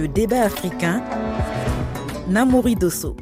[0.00, 1.02] le débat africain.
[2.26, 3.16] Namouri Dosso.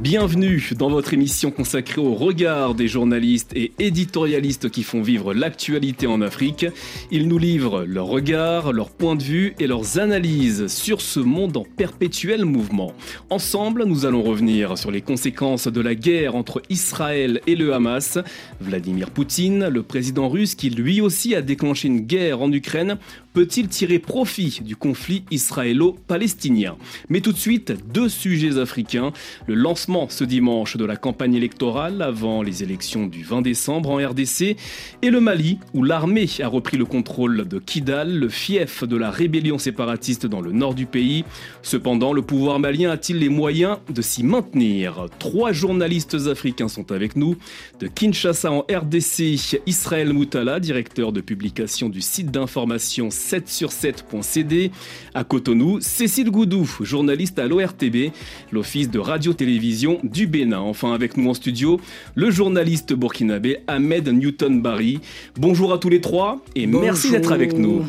[0.00, 6.06] Bienvenue dans votre émission consacrée au regard des journalistes et éditorialistes qui font vivre l'actualité
[6.06, 6.66] en Afrique.
[7.10, 11.56] Ils nous livrent leurs regards, leurs points de vue et leurs analyses sur ce monde
[11.56, 12.92] en perpétuel mouvement.
[13.28, 18.18] Ensemble, nous allons revenir sur les conséquences de la guerre entre Israël et le Hamas.
[18.60, 22.96] Vladimir Poutine, le président russe qui lui aussi a déclenché une guerre en Ukraine,
[23.32, 26.76] peut-il tirer profit du conflit israélo-palestinien
[27.08, 29.12] Mais tout de suite, deux sujets africains.
[29.46, 33.96] Le lancement ce dimanche de la campagne électorale avant les élections du 20 décembre en
[33.96, 34.56] RDC
[35.02, 39.10] et le Mali, où l'armée a repris le contrôle de Kidal, le fief de la
[39.10, 41.24] rébellion séparatiste dans le nord du pays.
[41.62, 45.06] Cependant, le pouvoir malien a-t-il les moyens de s'y maintenir?
[45.18, 47.36] Trois journalistes africains sont avec nous.
[47.78, 54.70] De Kinshasa en RDC, Israël Moutala, directeur de publication du site d'information 7 sur 7.cd.
[55.14, 58.12] À Cotonou, Cécile Goudou, journaliste à l'ORTB,
[58.50, 60.60] l'Office de radio-télévision du Bénin.
[60.60, 61.80] Enfin avec nous en studio,
[62.14, 65.00] le journaliste burkinabé Ahmed Newton Barry.
[65.36, 67.84] Bonjour à tous les trois et merci d'être avec nous.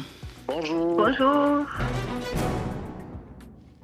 [0.48, 0.98] Bonjour.
[0.98, 1.66] Bonjour.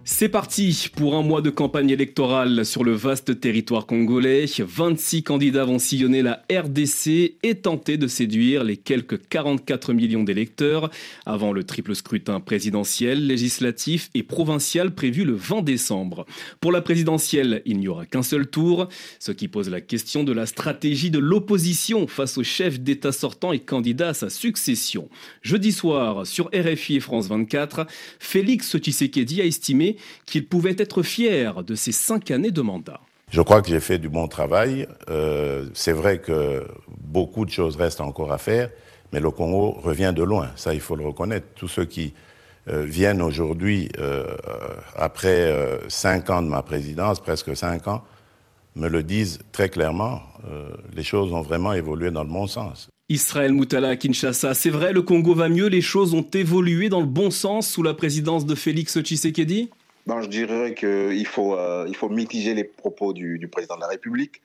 [0.09, 4.45] C'est parti pour un mois de campagne électorale sur le vaste territoire congolais.
[4.57, 10.89] 26 candidats vont sillonner la RDC et tenter de séduire les quelques 44 millions d'électeurs
[11.25, 16.25] avant le triple scrutin présidentiel, législatif et provincial prévu le 20 décembre.
[16.61, 18.87] Pour la présidentielle, il n'y aura qu'un seul tour,
[19.19, 23.51] ce qui pose la question de la stratégie de l'opposition face au chef d'État sortant
[23.51, 25.09] et candidat à sa succession.
[25.41, 27.85] Jeudi soir, sur RFI et France 24,
[28.19, 33.01] Félix Tshisekedi a estimé qu'il pouvait être fier de ses cinq années de mandat.
[33.29, 34.87] Je crois que j'ai fait du bon travail.
[35.09, 36.65] Euh, c'est vrai que
[37.01, 38.69] beaucoup de choses restent encore à faire,
[39.11, 40.51] mais le Congo revient de loin.
[40.55, 41.47] Ça, il faut le reconnaître.
[41.55, 42.13] Tous ceux qui
[42.69, 44.25] euh, viennent aujourd'hui, euh,
[44.95, 45.53] après
[45.89, 48.03] cinq ans de ma présidence, presque cinq ans,
[48.75, 50.21] me le disent très clairement.
[50.95, 52.89] les choses ont vraiment évolué dans le bon sens.
[53.09, 56.99] Israël Moutala à Kinshasa, c'est vrai, le Congo va mieux, les choses ont évolué dans
[56.99, 59.69] le bon sens sous la présidence de Félix Tshisekedi?
[60.21, 64.41] Je dirais qu'il faut, euh, faut mitiger les propos du, président de la République,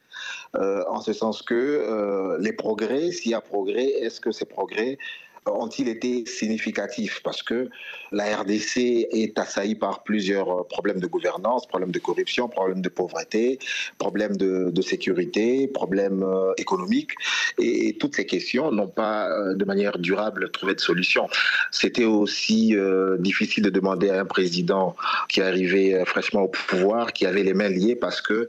[0.56, 4.45] euh, en ce sens que euh, les progrès, s'il y a progrès, est-ce que ces
[4.45, 4.99] progrès
[5.47, 7.21] ont-ils été significatifs?
[7.23, 7.69] Parce que
[8.13, 13.59] la RDC est assaillie par plusieurs problèmes de gouvernance, problèmes de corruption, problèmes de pauvreté,
[13.99, 17.13] problèmes de, sécurité, problèmes euh, économiques.
[17.59, 21.29] Et, toutes ces questions n'ont pas, euh, de manière durable, trouvé de solution.
[21.71, 24.97] C'était aussi euh, difficile de demander à un président
[25.29, 28.49] qui arrivait fraîchement au pouvoir, qui avait les mains liées parce que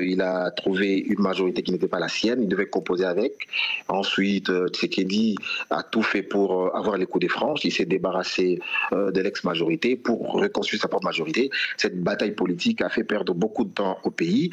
[0.00, 3.48] il a trouvé une majorité qui n'était pas la sienne, il devait composer avec.
[3.88, 5.36] Ensuite, Tshisekedi
[5.70, 7.64] a tout fait pour euh, avoir les coups des franges.
[7.64, 8.58] Il s'est débarrassé
[8.92, 11.50] euh, de l'ex-majorité pour reconstruire sa propre majorité.
[11.76, 14.50] Cette bataille politique a fait perdre beaucoup de temps au pays.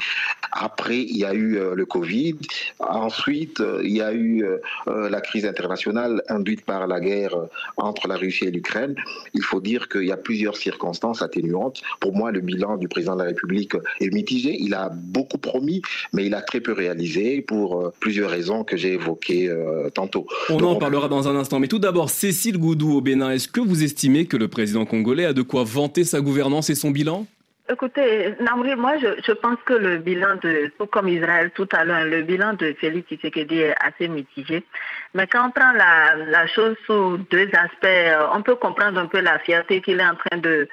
[0.51, 2.37] Après, il y a eu euh, le Covid.
[2.79, 4.45] Ensuite, il y a eu
[4.87, 7.35] la crise internationale induite par la guerre
[7.77, 8.95] entre la Russie et l'Ukraine.
[9.33, 11.81] Il faut dire qu'il y a plusieurs circonstances atténuantes.
[11.99, 14.55] Pour moi, le bilan du président de la République est mitigé.
[14.59, 15.81] Il a beaucoup promis,
[16.13, 19.53] mais il a très peu réalisé pour plusieurs raisons que j'ai évoquées
[19.93, 20.27] tantôt.
[20.49, 23.61] On en parlera dans un instant mais tout d'abord, Cécile Goudou au Bénin, est-ce que
[23.61, 27.25] vous estimez que le président congolais a de quoi vanter sa gouvernance et son bilan?
[27.71, 32.21] Écoutez, Namouri, moi je, pense que le bilan de, comme Israël tout à l'heure, le
[32.21, 34.65] bilan de Félix Tshisekedi est assez mitigé.
[35.13, 39.39] Mais quand on prend la, chose sous deux aspects, on peut comprendre un peu la
[39.39, 40.67] fierté qu'il est en train de,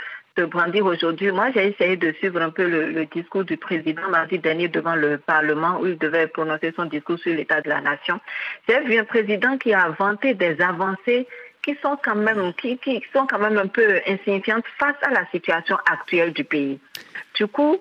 [0.46, 1.30] brandir aujourd'hui.
[1.32, 5.18] Moi, j'ai essayé de suivre un peu le, discours du président mardi dernier devant le
[5.18, 8.20] Parlement où il devait prononcer son discours sur l'état de la nation.
[8.68, 11.26] J'ai vu un président qui a vanté des avancées
[11.62, 15.76] qui sont quand même qui sont quand même un peu insignifiantes face à la situation
[15.90, 16.80] actuelle du pays.
[17.34, 17.78] Du coup,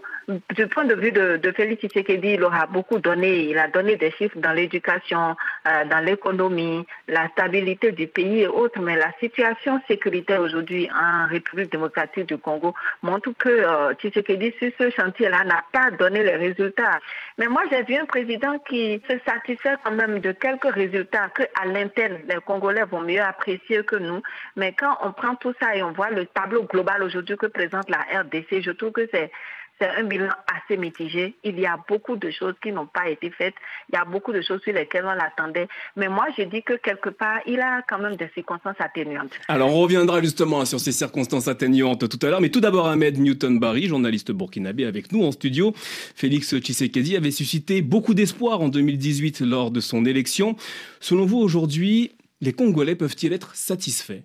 [0.56, 3.50] du point de vue de, Félix Tshisekedi, il aura beaucoup donné.
[3.50, 5.36] Il a donné des chiffres dans l'éducation,
[5.68, 8.80] euh, dans l'économie, la stabilité du pays et autres.
[8.80, 14.72] Mais la situation sécuritaire aujourd'hui en République démocratique du Congo montre que euh, Tshisekedi, sur
[14.78, 17.00] ce chantier-là, n'a pas donné les résultats.
[17.38, 21.44] Mais moi, j'ai vu un président qui se satisfait quand même de quelques résultats que
[21.60, 24.22] à l'interne, les Congolais vont mieux apprécier que nous.
[24.56, 27.90] Mais quand on prend tout ça et on voit le tableau global aujourd'hui que présente
[27.90, 29.32] la RDC, je trouve que c'est
[29.80, 31.36] c'est un bilan assez mitigé.
[31.44, 33.54] Il y a beaucoup de choses qui n'ont pas été faites.
[33.92, 35.68] Il y a beaucoup de choses sur lesquelles on l'attendait.
[35.96, 39.32] Mais moi, je dis que quelque part, il a quand même des circonstances atténuantes.
[39.48, 42.42] Alors, on reviendra justement sur ces circonstances atténuantes tout à l'heure.
[42.42, 45.74] Mais tout d'abord, Ahmed Newton-Barry, journaliste burkinabé avec nous en studio.
[45.76, 50.56] Félix Tshisekedi avait suscité beaucoup d'espoir en 2018 lors de son élection.
[51.00, 52.12] Selon vous, aujourd'hui,
[52.42, 54.24] les Congolais peuvent-ils être satisfaits?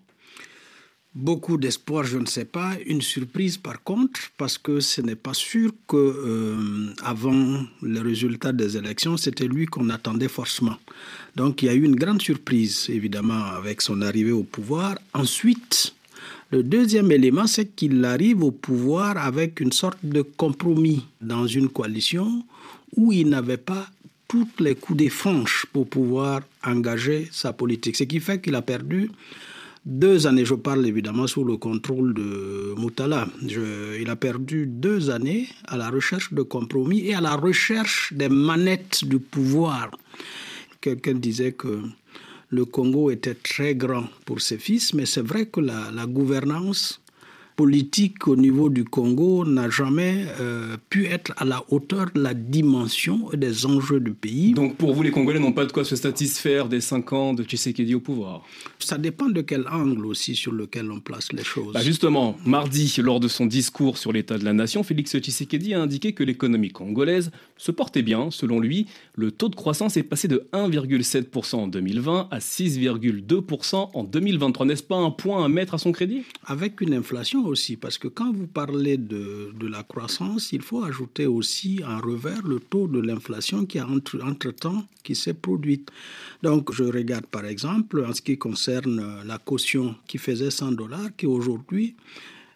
[1.14, 2.72] Beaucoup d'espoir, je ne sais pas.
[2.86, 8.52] Une surprise par contre, parce que ce n'est pas sûr que euh, avant le résultat
[8.52, 10.76] des élections, c'était lui qu'on attendait forcément.
[11.36, 14.98] Donc il y a eu une grande surprise, évidemment, avec son arrivée au pouvoir.
[15.12, 15.94] Ensuite,
[16.50, 21.68] le deuxième élément, c'est qu'il arrive au pouvoir avec une sorte de compromis dans une
[21.68, 22.44] coalition
[22.96, 23.86] où il n'avait pas
[24.26, 27.94] toutes les coups des franches pour pouvoir engager sa politique.
[27.94, 29.10] Ce qui fait qu'il a perdu
[29.84, 33.28] deux années, je parle évidemment sous le contrôle de Moutala.
[33.42, 38.28] il a perdu deux années à la recherche de compromis et à la recherche des
[38.30, 39.90] manettes du pouvoir.
[40.80, 41.82] Quelqu'un disait que
[42.48, 47.00] le Congo était très grand pour ses fils, mais c'est vrai que la, la gouvernance
[47.56, 52.34] politique au niveau du Congo n'a jamais euh, pu être à la hauteur de la
[52.34, 54.52] dimension et des enjeux du pays.
[54.52, 57.44] Donc pour vous, les Congolais n'ont pas de quoi se satisfaire des cinq ans de
[57.44, 58.42] Tshisekedi au pouvoir?
[58.78, 61.72] Ça dépend de quel angle aussi sur lequel on place les choses.
[61.72, 65.80] Bah justement, mardi, lors de son discours sur l'état de la nation, Félix Tshisekedi a
[65.80, 68.30] indiqué que l'économie congolaise se portait bien.
[68.30, 68.86] Selon lui,
[69.16, 74.66] le taux de croissance est passé de 1,7% en 2020 à 6,2% en 2023.
[74.66, 76.22] N'est-ce pas un point à mettre à son crédit?
[76.46, 80.84] Avec une inflation aussi, parce que quand vous parlez de, de la croissance, il faut
[80.84, 85.90] ajouter aussi en revers le taux de l'inflation qui a entre, entre-temps qui s'est produite.
[86.42, 91.10] Donc je regarde par exemple en ce qui concerne la caution qui faisait 100 dollars,
[91.16, 91.94] qui aujourd'hui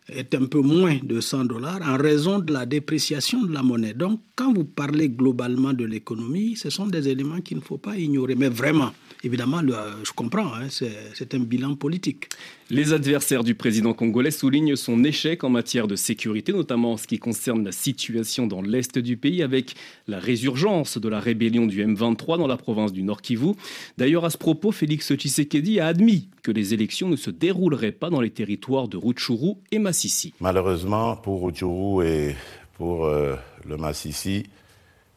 [0.08, 3.94] est un peu moins de 100 dollars en raison de la dépréciation de la monnaie.
[3.94, 7.96] Donc, quand vous parlez globalement de l'économie, ce sont des éléments qu'il ne faut pas
[7.96, 8.34] ignorer.
[8.34, 8.92] Mais vraiment,
[9.22, 12.28] évidemment, je comprends, hein, c'est un bilan politique.
[12.70, 17.06] Les adversaires du président congolais soulignent son échec en matière de sécurité, notamment en ce
[17.06, 19.74] qui concerne la situation dans l'est du pays, avec
[20.06, 23.54] la résurgence de la rébellion du M23 dans la province du Nord Kivu.
[23.96, 28.10] D'ailleurs, à ce propos, Félix Tshisekedi a admis que les élections ne se dérouleraient pas
[28.10, 30.34] dans les territoires de Rutshuru et Massissi.
[30.40, 32.36] Malheureusement, pour Rutshuru et
[32.74, 33.34] pour euh,
[33.66, 34.44] le Massissi,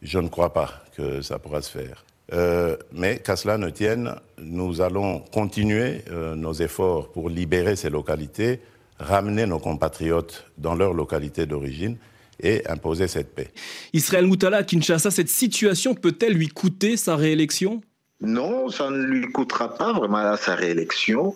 [0.00, 2.04] je ne crois pas que ça pourra se faire.
[2.32, 7.90] Euh, mais qu'à cela ne tienne, nous allons continuer euh, nos efforts pour libérer ces
[7.90, 8.60] localités,
[8.98, 11.96] ramener nos compatriotes dans leur localité d'origine
[12.40, 13.50] et imposer cette paix.
[13.92, 17.82] Israël Moutala à Kinshasa, cette situation peut-elle lui coûter sa réélection?
[18.20, 21.34] Non, ça ne lui coûtera pas vraiment sa réélection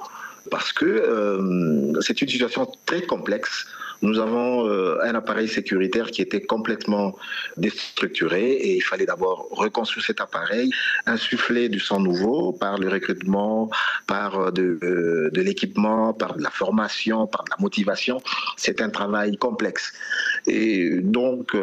[0.50, 3.66] parce que euh, c'est une situation très complexe
[4.02, 7.16] nous avons euh, un appareil sécuritaire qui était complètement
[7.56, 10.70] déstructuré et il fallait d'abord reconstruire cet appareil,
[11.06, 13.70] insuffler du sang nouveau par le recrutement,
[14.06, 18.20] par euh, de, euh, de l'équipement, par de la formation, par de la motivation.
[18.56, 19.92] C'est un travail complexe.
[20.46, 21.56] Et donc,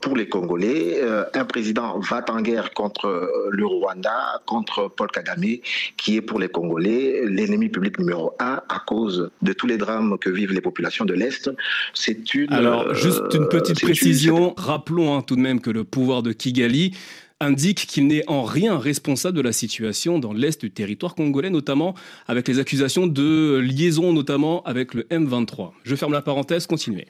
[0.00, 1.00] pour les Congolais,
[1.34, 5.58] un président va en guerre contre le Rwanda, contre Paul Kagame,
[5.96, 10.18] qui est pour les Congolais l'ennemi public numéro un à cause de tous les drames
[10.18, 11.50] que vivent les populations de l'Est.
[11.94, 12.52] C'est une.
[12.52, 14.54] Alors, juste une euh, petite précision.
[14.56, 16.92] Rappelons hein, tout de même que le pouvoir de Kigali
[17.40, 21.94] indique qu'il n'est en rien responsable de la situation dans l'est du territoire congolais, notamment
[22.26, 25.70] avec les accusations de liaison, notamment avec le M23.
[25.84, 27.06] Je ferme la parenthèse, continuez.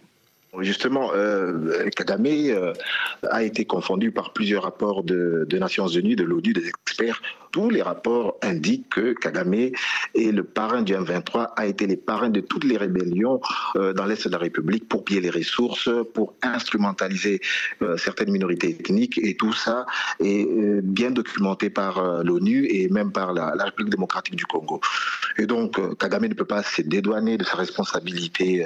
[0.60, 2.72] Justement, euh, Kagame euh,
[3.30, 7.22] a été confondu par plusieurs rapports de, de Nations Unies, de l'ONU, des experts
[7.52, 9.72] tous les rapports indiquent que Kagame est
[10.14, 13.40] le parrain du M23, a été le parrain de toutes les rébellions
[13.76, 17.40] euh, dans l'Est de la République pour piller les ressources, pour instrumentaliser
[17.82, 19.86] euh, certaines minorités ethniques et tout ça
[20.20, 24.80] est euh, bien documenté par l'ONU et même par la, République démocratique du Congo.
[25.36, 28.64] Et donc Kagame ne peut pas se dédouaner de sa responsabilité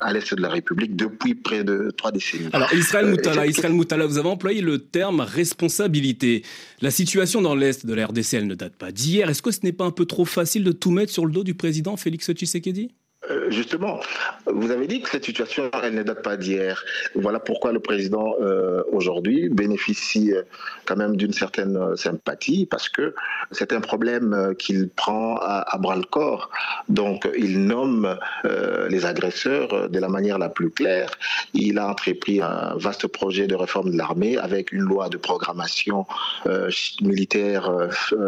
[0.00, 2.48] à l'Est de la République depuis près de trois décennies.
[2.52, 6.42] Alors Israël Moutala, Israël Moutala, vous avez employé le terme responsabilité.
[6.80, 9.28] La situation dans l'Est de la RDC, elle ne date pas d'hier.
[9.28, 11.44] Est-ce que ce n'est pas un peu trop facile de tout mettre sur le dos
[11.44, 12.94] du président Félix Tshisekedi?
[13.30, 14.00] Euh, justement,
[14.46, 16.84] vous avez dit que cette situation, elle ne date pas d'hier.
[17.14, 20.42] Voilà pourquoi le président, euh, aujourd'hui, bénéficie euh,
[20.84, 23.14] quand même d'une certaine sympathie, parce que
[23.50, 26.50] c'est un problème qu'il prend à, bras-le-corps.
[26.88, 28.18] Donc, il nomme
[28.90, 31.10] les agresseurs de la manière la plus claire.
[31.54, 36.06] Il a entrepris un vaste projet de réforme de l'armée avec une loi de programmation
[37.00, 37.70] militaire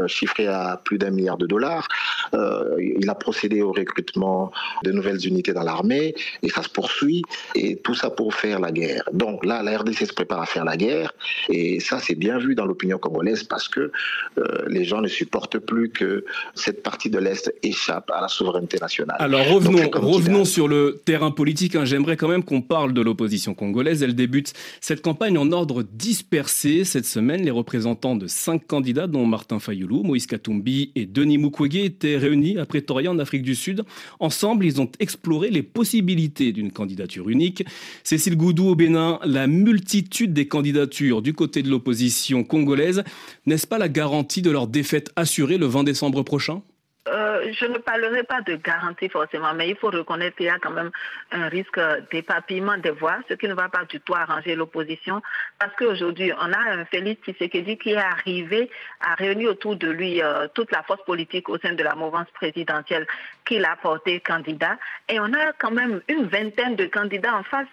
[0.06, 1.88] chiffrée à plus d'un milliard de dollars.
[2.32, 4.50] il a procédé au recrutement
[4.86, 7.22] de nouvelles unités dans l'armée, et ça se poursuit,
[7.54, 9.04] et tout ça pour faire la guerre.
[9.12, 11.12] Donc là, la RDC se prépare à faire la guerre,
[11.48, 13.90] et ça, c'est bien vu dans l'opinion congolaise parce que
[14.38, 16.24] euh, les gens ne supportent plus que
[16.54, 19.16] cette partie de l'Est échappe à la souveraineté nationale.
[19.18, 21.76] Alors revenons, revenons sur le terrain politique.
[21.76, 21.84] Hein.
[21.84, 24.02] J'aimerais quand même qu'on parle de l'opposition congolaise.
[24.02, 26.84] Elle débute cette campagne en ordre dispersé.
[26.84, 31.76] Cette semaine, les représentants de cinq candidats, dont Martin Fayoulou, Moïse Katumbi et Denis Mukwege,
[31.76, 33.82] étaient réunis à Pretoria, en Afrique du Sud.
[34.20, 37.64] Ensemble, ils ont explorer les possibilités d'une candidature unique.
[38.04, 43.04] Cécile Goudou au Bénin, la multitude des candidatures du côté de l'opposition congolaise,
[43.46, 46.62] n'est-ce pas la garantie de leur défaite assurée le 20 décembre prochain?
[47.08, 50.58] Euh, je ne parlerai pas de garantie forcément, mais il faut reconnaître qu'il y a
[50.58, 50.90] quand même
[51.30, 51.78] un risque
[52.10, 55.22] d'éparpillement des voix, ce qui ne va pas du tout arranger l'opposition,
[55.58, 58.68] parce qu'aujourd'hui, on a un Félix Tshisekedi qui est arrivé
[59.00, 62.28] à réunir autour de lui euh, toute la force politique au sein de la mouvance
[62.34, 63.06] présidentielle
[63.46, 64.76] qu'il a porté candidat,
[65.08, 67.66] et on a quand même une vingtaine de candidats en face,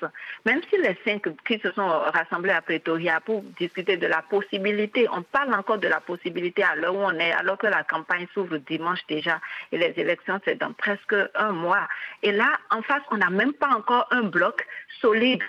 [0.45, 5.07] même si les cinq qui se sont rassemblés à Pretoria pour discuter de la possibilité,
[5.11, 8.27] on parle encore de la possibilité à l'heure où on est, alors que la campagne
[8.33, 9.39] s'ouvre dimanche déjà
[9.71, 11.87] et les élections, c'est dans presque un mois.
[12.21, 14.65] Et là, en face, on n'a même pas encore un bloc
[15.01, 15.43] solide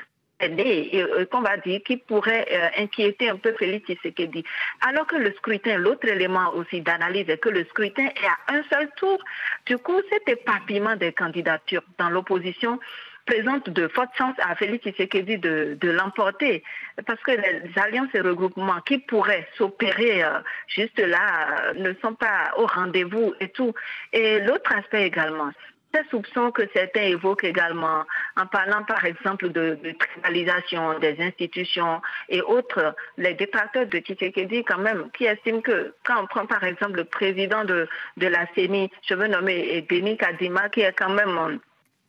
[1.30, 4.44] qu'on va dire qui pourrait euh, inquiéter un peu Félix Tshisekedi.
[4.80, 8.62] Alors que le scrutin, l'autre élément aussi d'analyse est que le scrutin est à un
[8.70, 9.18] seul tour.
[9.66, 12.78] Du coup, cet éparpillement des candidatures dans l'opposition
[13.26, 16.62] présente de fortes chances à Félix Tshisekedi de, de l'emporter.
[17.06, 22.14] Parce que les alliances et regroupements qui pourraient s'opérer euh, juste là euh, ne sont
[22.14, 23.72] pas au rendez-vous et tout.
[24.12, 25.52] Et l'autre aspect également,
[25.94, 28.04] ces soupçons que certains évoquent également
[28.36, 34.78] en parlant par exemple de, tribalisation des institutions et autres, les détracteurs de Tshisekedi quand
[34.78, 38.90] même, qui estiment que quand on prend par exemple le président de, de la CENI,
[39.08, 41.60] je veux nommer Denis Kadima, qui est quand même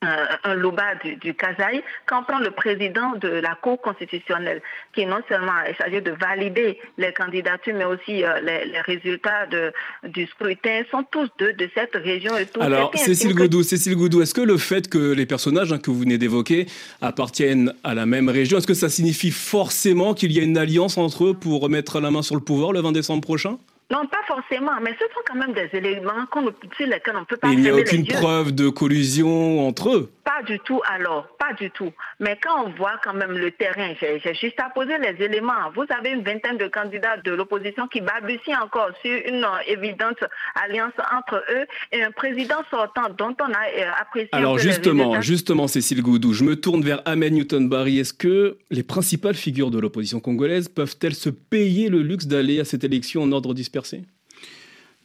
[0.04, 4.62] euh, un louba du, du Kazaï, prend le président de la Cour constitutionnelle,
[4.94, 9.46] qui non seulement est chargé de valider les candidatures, mais aussi euh, les, les, résultats
[9.48, 9.72] de,
[10.04, 12.38] du scrutin, sont tous deux de cette région.
[12.38, 12.62] Et tout.
[12.62, 16.00] Alors, Cécile Goudou, Cécile Goudou, est-ce que le fait que les personnages hein, que vous
[16.00, 16.68] venez d'évoquer
[17.02, 20.98] appartiennent à la même région, est-ce que ça signifie forcément qu'il y a une alliance
[20.98, 23.58] entre eux pour remettre la main sur le pouvoir le 20 décembre prochain?
[23.92, 27.26] Non, pas forcément, mais ce sont quand même des éléments qu'on, sur lesquels on ne
[27.26, 31.28] peut pas Il n'y a aucune preuve de collusion entre eux Pas du tout alors,
[31.38, 31.92] pas du tout.
[32.20, 35.54] Mais quand on voit quand même le terrain, j'ai, j'ai juste à poser les éléments.
[35.76, 40.18] Vous avez une vingtaine de candidats de l'opposition qui balbutient encore sur une euh, évidente
[40.64, 44.30] alliance entre eux et un président sortant dont on a euh, apprécié...
[44.32, 48.00] Alors justement, justement Cécile Goudou, je me tourne vers Ahmed Newton-Barry.
[48.00, 52.66] Est-ce que les principales figures de l'opposition congolaise peuvent-elles se payer le luxe d'aller à
[52.66, 53.54] cette élection en ordre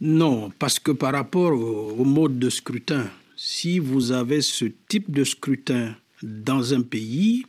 [0.00, 5.24] non, parce que par rapport au, mode de scrutin, si vous avez ce type de
[5.24, 7.44] scrutin dans un pays,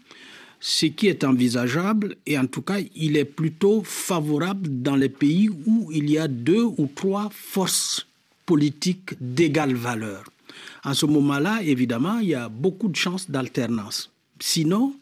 [0.60, 5.50] ce qui est envisageable, et en tout cas, il est plutôt favorable dans les pays
[5.50, 8.06] où il y a deux ou trois forces
[8.46, 10.25] politiques d'égale valeur.
[10.84, 14.12] En ce moment-là, évidemment, il y a beaucoup de chances d'alternance.
[14.40, 14.94] Sinon,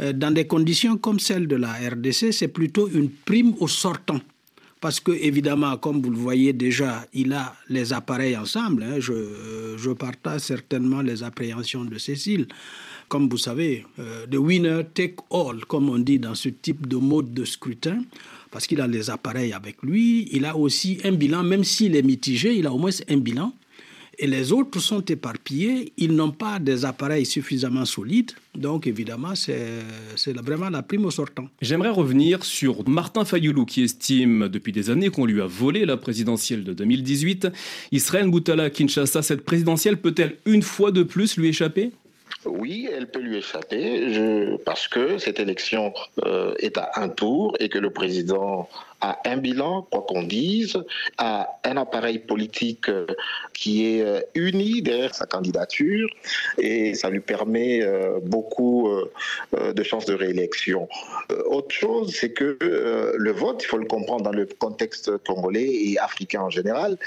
[0.00, 4.20] euh, dans des conditions comme celles de la RDC, c'est plutôt une prime au sortant
[4.80, 8.82] parce que évidemment, comme vous le voyez déjà, il a les appareils ensemble.
[8.82, 9.00] Hein.
[9.00, 12.46] Je, je, partage certainement les appréhensions de Cécile.
[13.08, 16.96] Comme vous savez, euh, the winner take all, comme on dit dans ce type de
[16.96, 18.02] mode de scrutin,
[18.50, 20.28] parce qu'il a les appareils avec lui.
[20.32, 23.52] Il a aussi un bilan, même s'il est mitigé, il a au moins un bilan
[24.18, 30.32] et les autres sont éparpillés, ils n'ont pas des appareils suffisamment solides, donc évidemment c'est
[30.32, 31.48] vraiment la prime au sortant.
[31.62, 35.96] J'aimerais revenir sur Martin Fayoulou qui estime depuis des années qu'on lui a volé la
[35.96, 37.48] présidentielle de 2018.
[37.92, 41.92] Israël Boutala Kinshasa, cette présidentielle peut-elle une fois de plus lui échapper?
[42.44, 45.92] Oui, elle peut lui échapper je, parce que cette élection
[46.24, 48.68] euh, est à un tour et que le président
[49.00, 50.76] a un bilan, quoi qu'on dise,
[51.18, 52.90] a un appareil politique
[53.54, 56.08] qui est uni derrière sa candidature
[56.58, 57.80] et ça lui permet
[58.22, 58.90] beaucoup
[59.52, 60.88] de chances de réélection.
[61.46, 65.98] Autre chose, c'est que le vote, il faut le comprendre dans le contexte congolais et
[65.98, 66.98] africain en général,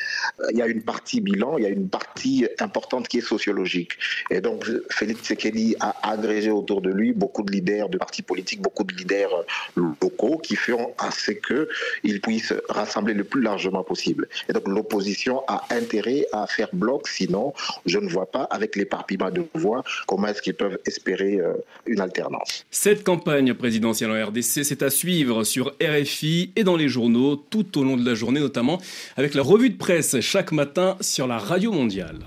[0.51, 3.93] il y a une partie bilan, il y a une partie importante qui est sociologique.
[4.29, 8.61] Et donc, Félix Tshisekedi a agrégé autour de lui beaucoup de leaders de partis politiques,
[8.61, 9.43] beaucoup de leaders
[9.75, 10.57] locaux qui
[10.97, 11.67] à ce que
[12.03, 14.27] ils puissent rassembler le plus largement possible.
[14.49, 17.53] Et donc l'opposition a intérêt à faire bloc, sinon
[17.85, 21.53] je ne vois pas avec l'éparpillement de voix comment est-ce qu'ils peuvent espérer euh,
[21.85, 22.65] une alternance.
[22.71, 27.79] Cette campagne présidentielle en RDC, c'est à suivre sur RFI et dans les journaux tout
[27.79, 28.79] au long de la journée, notamment
[29.17, 32.19] avec la revue de presse chaque matin sur la radio mondiale.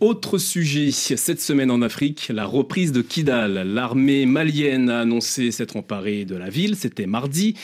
[0.00, 3.66] Autre sujet, cette semaine en Afrique, la reprise de Kidal.
[3.66, 7.54] L'armée malienne a annoncé s'être emparée de la ville, c'était mardi.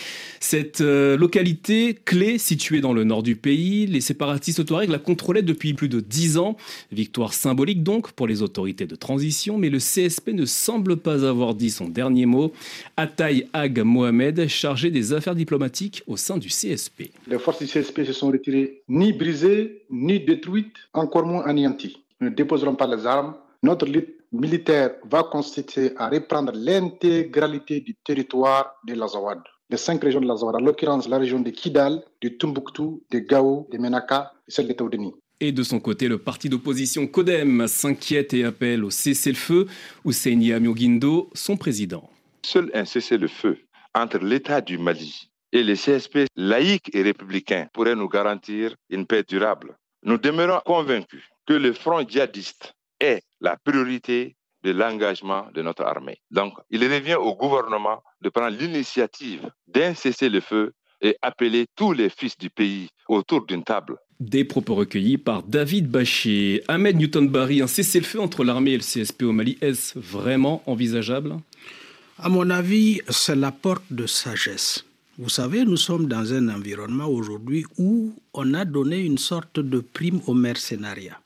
[0.41, 5.43] Cette euh, localité clé située dans le nord du pays, les séparatistes Touaregs la contrôlaient
[5.43, 6.57] depuis plus de dix ans.
[6.91, 11.55] Victoire symbolique donc pour les autorités de transition, mais le CSP ne semble pas avoir
[11.55, 12.55] dit son dernier mot.
[12.97, 17.11] Ataï Ag Mohamed, chargé des affaires diplomatiques au sein du CSP.
[17.29, 22.29] Les forces du CSP se sont retirées ni brisées, ni détruites, encore moins anéanties ne
[22.31, 23.35] déposerons pas les armes.
[23.63, 29.41] Notre lutte militaire va consister à reprendre l'intégralité du territoire de l'Azawad.
[29.71, 33.69] Les cinq régions de l'Azawad, en l'occurrence la région de Kidal, de Tumbuktu, de Gao,
[33.71, 35.13] de Menaka et celle de Taoudeni.
[35.41, 39.67] Et de son côté, le parti d'opposition CODEM s'inquiète et appelle au cessez-le-feu.
[40.05, 42.09] Ousseini Amiogindo, son président.
[42.45, 43.59] Seul un cessez-le-feu
[43.95, 49.25] entre l'État du Mali et les CSP laïcs et républicains pourrait nous garantir une paix
[49.27, 49.77] durable.
[50.05, 56.19] Nous demeurons convaincus que le front djihadiste est la priorité de l'engagement de notre armée.
[56.31, 62.39] Donc, il revient au gouvernement de prendre l'initiative d'un cessez-le-feu et appeler tous les fils
[62.39, 63.97] du pays autour d'une table.
[64.21, 66.63] Des propos recueillis par David Baché.
[66.69, 71.39] Ahmed Newton-Barry, un cessez-le-feu entre l'armée et le CSP au Mali, est-ce vraiment envisageable?
[72.19, 74.85] À mon avis, c'est la porte de sagesse.
[75.19, 79.81] Vous savez, nous sommes dans un environnement aujourd'hui où on a donné une sorte de
[79.81, 81.22] prime au mercenariat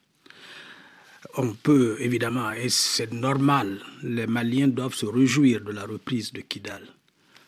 [1.36, 6.40] on peut évidemment, et c'est normal, les Maliens doivent se réjouir de la reprise de
[6.40, 6.82] Kidal.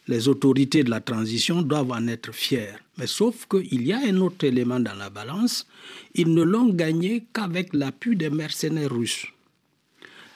[0.06, 2.78] Les autorités de la transition doivent en être fières.
[2.96, 5.66] Mais sauf qu'il y a un autre élément dans la balance,
[6.14, 9.26] ils ne l'ont gagné qu'avec l'appui des mercenaires russes.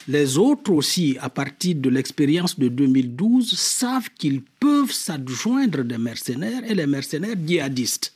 [0.08, 6.62] Les autres aussi, à partir de l'expérience de 2012, savent qu'ils peuvent s'adjoindre des mercenaires
[6.68, 8.12] et les mercenaires djihadistes.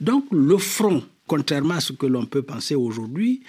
[0.00, 3.42] Donc le front, contrairement à ce que l'on peut penser aujourd'hui,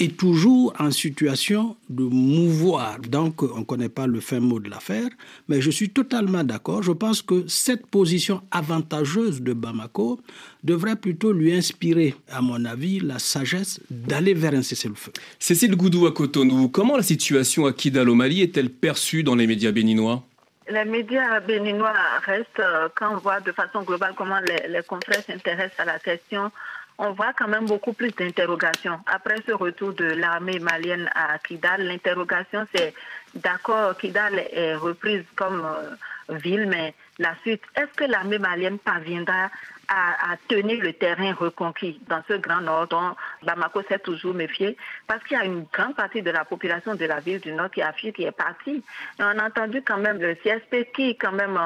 [0.00, 2.98] est toujours en situation de mouvoir.
[3.00, 5.08] Donc, on ne connaît pas le fin mot de l'affaire,
[5.48, 6.82] mais je suis totalement d'accord.
[6.82, 10.18] Je pense que cette position avantageuse de Bamako
[10.64, 15.12] devrait plutôt lui inspirer, à mon avis, la sagesse d'aller vers un cessez-le-feu.
[15.38, 19.46] Cécile Goudou à Cotonou, comment la situation à Kidal au Mali est-elle perçue dans les
[19.46, 20.22] médias béninois?
[20.70, 21.92] Les médias béninois
[22.24, 25.98] restent, euh, quand on voit de façon globale comment les, les confrères s'intéressent à la
[25.98, 26.52] question,
[27.00, 29.00] on voit quand même beaucoup plus d'interrogations.
[29.06, 32.92] Après ce retour de l'armée malienne à Kidal, l'interrogation c'est
[33.34, 39.48] d'accord, Kidal est reprise comme euh, ville, mais la suite, est-ce que l'armée malienne parviendra
[39.90, 44.76] à, tenir le terrain reconquis dans ce grand nord dont Bamako s'est toujours méfié,
[45.08, 47.70] parce qu'il y a une grande partie de la population de la ville du nord
[47.72, 48.84] qui a fui, qui est partie.
[49.18, 51.58] Et on a entendu quand même le CSP qui quand même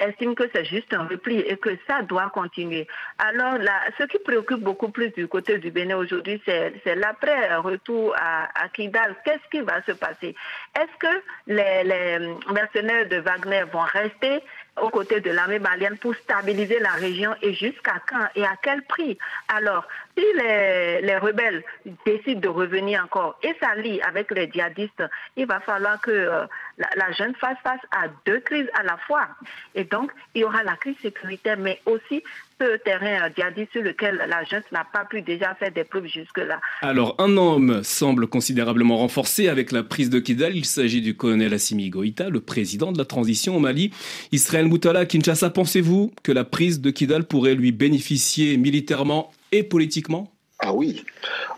[0.00, 2.86] estime que c'est juste un repli et que ça doit continuer.
[3.18, 8.48] Alors, là, ce qui préoccupe beaucoup plus du côté du Bénin aujourd'hui, c'est l'après-retour à,
[8.64, 9.16] à, Kidal.
[9.24, 10.34] Qu'est-ce qui va se passer?
[10.78, 14.42] Est-ce que les, les mercenaires de Wagner vont rester?
[14.82, 18.82] Aux côtés de l'armée malienne pour stabiliser la région et jusqu'à quand et à quel
[18.82, 19.18] prix?
[19.48, 19.86] Alors,
[20.16, 21.62] si les, les, rebelles
[22.04, 25.04] décident de revenir encore et s'allient avec les djihadistes,
[25.36, 26.46] il va falloir que euh,
[26.78, 29.28] la, la jeune fasse face à deux crises à la fois.
[29.74, 32.22] Et donc, il y aura la crise sécuritaire, mais aussi
[32.60, 36.60] ce terrain djihadiste sur lequel la jeune n'a pas pu déjà faire des preuves jusque-là.
[36.82, 40.56] Alors, un homme semble considérablement renforcé avec la prise de Kidal.
[40.56, 43.92] Il s'agit du colonel Assimi Goïta, le président de la transition au Mali.
[44.32, 50.30] Israël Moutala, Kinshasa, pensez-vous que la prise de Kidal pourrait lui bénéficier militairement et politiquement?
[50.60, 51.04] Ah oui,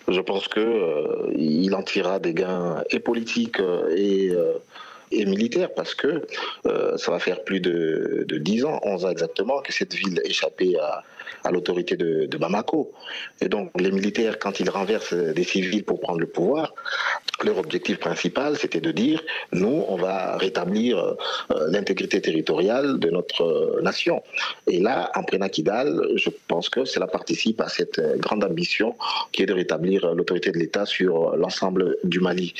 [0.08, 4.52] je pense que euh, il en tirera des gains et politiques euh, et euh,
[5.10, 6.26] et militaire parce que
[6.66, 10.20] euh, ça va faire plus de, de 10 ans, 11 ans exactement, que cette ville
[10.24, 11.02] échappée à,
[11.44, 12.92] à l'autorité de, Bamako.
[13.40, 16.74] Et donc les militaires, quand ils renversent des civils pour prendre le pouvoir,
[17.44, 19.22] leur objectif principal, c'était de dire,
[19.52, 21.14] nous, on va rétablir euh,
[21.68, 24.22] l'intégrité territoriale de notre euh, nation.
[24.66, 28.94] Et là, en prenant je pense que cela participe à cette euh, grande ambition
[29.32, 32.54] qui est de rétablir l'autorité de l'État sur l'ensemble du Mali.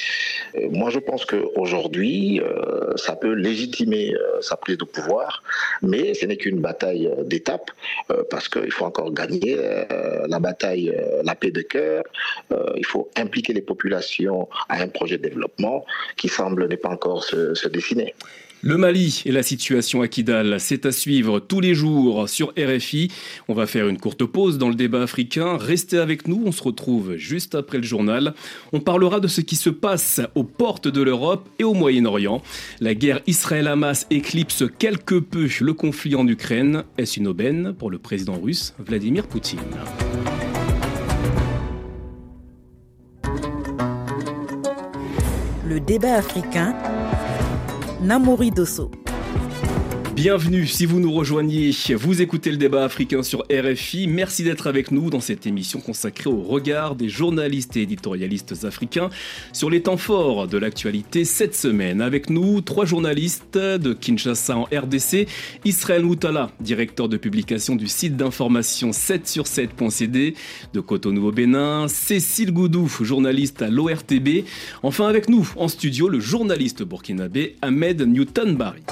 [0.71, 5.43] Moi, je pense qu'aujourd'hui, euh, ça peut légitimer euh, sa prise de pouvoir,
[5.83, 7.71] mais ce n'est qu'une bataille euh, d'étape,
[8.31, 9.57] parce qu'il faut encore gagner
[10.29, 12.05] la bataille, la paix de cœur,
[12.77, 15.85] il faut impliquer les populations à un projet de développement
[16.17, 18.15] qui semble ne pas encore se, dessiner.
[18.63, 23.11] Le Mali et la situation à Kidal, c'est à suivre tous les jours sur RFI.
[23.49, 25.57] On va faire une courte pause dans le débat africain.
[25.57, 28.35] Restez avec nous, on se retrouve juste après le journal.
[28.75, 32.43] On parlera de ce qui se passe aux portes de l'Europe et au Moyen-Orient.
[32.81, 36.85] La guerre Israël-Hamas éclipse quelque peu le conflit en Ukraine.
[36.99, 39.59] Est-ce une aubaine pour le président russe Vladimir Poutine?
[45.71, 46.75] Le débat africain.
[48.03, 48.91] Namori Dosso.
[50.23, 51.71] Bienvenue si vous nous rejoignez.
[51.97, 54.07] Vous écoutez le débat africain sur RFI.
[54.07, 59.09] Merci d'être avec nous dans cette émission consacrée au regard des journalistes et éditorialistes africains
[59.55, 62.03] sur les temps forts de l'actualité cette semaine.
[62.03, 65.27] Avec nous, trois journalistes de Kinshasa en RDC.
[65.65, 70.35] Israël Moutala, directeur de publication du site d'information 7 sur 7.cd
[70.75, 71.89] de Cotonou au Bénin.
[71.89, 74.45] Cécile Goudou, journaliste à l'ORTB.
[74.83, 78.83] Enfin avec nous en studio, le journaliste burkinabé Ahmed Newton Barry.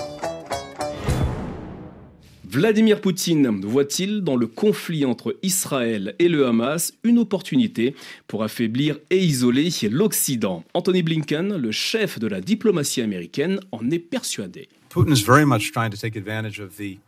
[2.50, 7.94] Vladimir Poutine voit-il dans le conflit entre Israël et le Hamas une opportunité
[8.26, 10.64] pour affaiblir et isoler l'Occident?
[10.72, 14.70] Anthony Blinken, le chef de la diplomatie américaine, en est persuadé.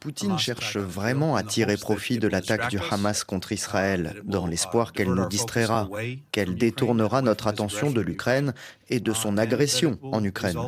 [0.00, 5.12] Poutine cherche vraiment à tirer profit de l'attaque du Hamas contre Israël, dans l'espoir qu'elle
[5.12, 5.88] nous distraira,
[6.32, 8.54] qu'elle détournera notre attention de l'Ukraine
[8.88, 10.58] et de son agression en Ukraine,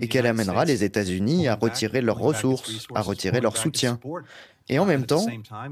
[0.00, 3.98] et qu'elle amènera les États-Unis à retirer leurs ressources, à retirer leur soutien.
[4.68, 5.26] Et en même temps,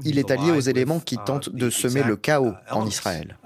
[0.05, 3.37] il est allié aux éléments qui tentent de semer le chaos en Israël.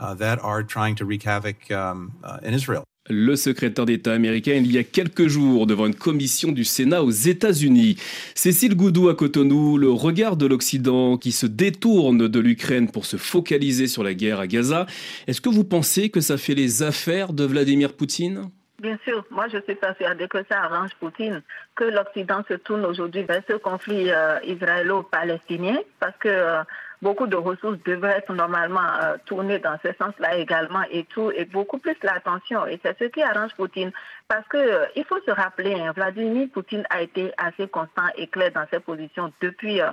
[3.12, 7.10] Le secrétaire d'État américain il y a quelques jours devant une commission du Sénat aux
[7.10, 7.96] États-Unis.
[8.36, 13.18] Cécile Goudou à Cotonou, le regard de l'Occident qui se détourne de l'Ukraine pour se
[13.18, 14.86] focaliser sur la guerre à Gaza.
[15.26, 18.52] Est-ce que vous pensez que ça fait les affaires de Vladimir Poutine?
[18.80, 21.42] Bien sûr, moi je suis persuadée que ça arrange Poutine,
[21.76, 26.62] que l'Occident se tourne aujourd'hui vers ce conflit euh, israélo-palestinien, parce que euh,
[27.02, 31.46] beaucoup de ressources devraient être normalement euh, tournées dans ce sens-là également et tout, et
[31.46, 32.66] beaucoup plus l'attention.
[32.68, 33.92] Et c'est ce qui arrange Poutine.
[34.28, 38.28] Parce que euh, il faut se rappeler, hein, Vladimir Poutine a été assez constant et
[38.28, 39.90] clair dans ses positions depuis euh,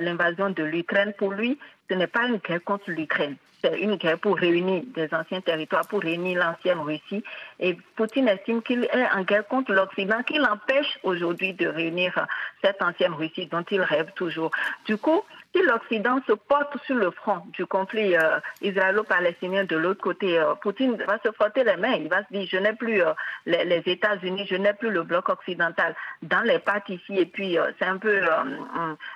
[0.00, 1.12] l'invasion de l'Ukraine.
[1.18, 1.58] Pour lui,
[1.88, 3.36] ce n'est pas une guerre contre l'Ukraine.
[3.62, 7.24] C'est une guerre pour réunir des anciens territoires, pour réunir l'ancienne Russie.
[7.58, 12.26] Et Poutine estime qu'il est en guerre contre l'Occident, qu'il empêche aujourd'hui de réunir
[12.62, 14.52] cette ancienne Russie dont il rêve toujours.
[14.86, 20.02] Du coup, si l'Occident se porte sur le front du conflit euh, israélo-palestinien de l'autre
[20.02, 21.94] côté, euh, Poutine va se frotter les mains.
[21.94, 23.12] Il va se dire, je n'ai plus euh,
[23.46, 27.18] les, États-Unis, je n'ai plus le bloc occidental dans les parties ici.
[27.18, 28.20] Et puis, c'est un peu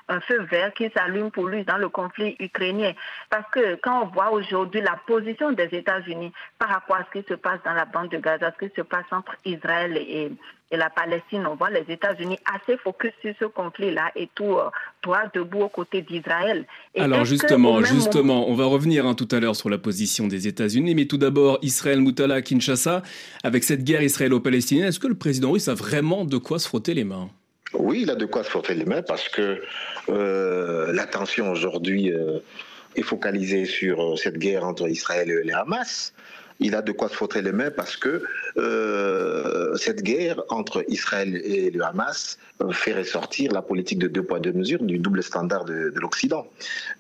[0.09, 2.93] un, feu vert qui s'allume pour lui dans le conflit ukrainien.
[3.29, 7.29] Parce que quand on voit aujourd'hui la position des États-Unis par rapport à ce qui
[7.29, 10.33] se passe dans la bande de Gaza, ce qui se passe entre Israël et,
[10.75, 14.59] la Palestine, on voit les États-Unis assez focus sur ce conflit-là et tout
[15.35, 16.67] debout aux côtés d'Israël.
[16.97, 20.95] Alors justement, justement, on va revenir hein, tout à l'heure sur la position des États-Unis,
[20.95, 23.03] mais tout d'abord, Israël Moutala Kinshasa,
[23.43, 26.95] avec cette guerre israélo-palestinienne, est-ce que le président russe a vraiment de quoi se frotter
[26.95, 27.31] les mains?
[27.75, 29.63] Oui, il a de quoi se frotter les mains parce que
[30.09, 32.39] euh, l'attention aujourd'hui euh,
[32.97, 36.13] est focalisée sur cette guerre entre Israël et le Hamas
[36.61, 38.23] il a de quoi se frotter les mains parce que
[38.57, 42.39] euh, cette guerre entre Israël et le Hamas
[42.73, 46.47] fait ressortir la politique de deux poids deux mesures du double standard de, l'Occident.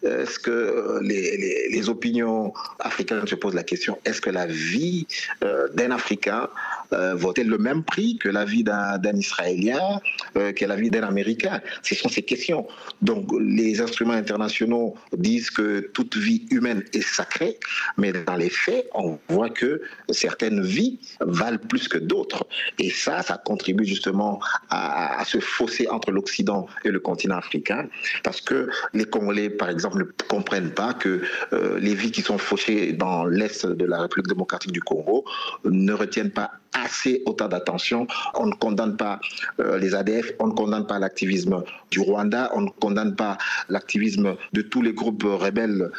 [0.02, 5.06] Est-ce que les, opinions africaines se posent la question est-ce que la vie
[5.42, 6.48] euh, d'un Africain
[6.92, 10.00] euh, vaut-elle le même prix que la vie d'un Israélien,
[10.34, 11.60] que la vie d'un Américain?
[11.82, 12.66] Ce sont ces questions.
[13.00, 17.58] Donc les instruments internationaux disent que toute vie humaine est sacrée,
[17.96, 22.46] mais dans les faits, on voit que certaines vies valent plus que d'autres.
[22.78, 27.88] Et ça, ça contribue justement à, ce fossé entre l'Occident et le continent africain,
[28.22, 32.38] parce que les Congolais, par exemple, ne comprennent pas que euh, les vies qui sont
[32.38, 35.24] fauchées dans l'Est de la République démocratique du Congo
[35.64, 38.06] ne retiennent pas assez autant d'attention.
[38.34, 39.20] On ne condamne pas
[39.60, 44.36] euh, les ADF, on ne condamne pas l'activisme du Rwanda, on ne condamne pas l'activisme
[44.52, 45.90] de tous les groupes rebelles